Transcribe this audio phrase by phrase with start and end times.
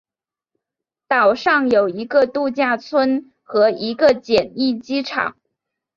[1.07, 5.35] 岛上有一个度假村和一个简易机场。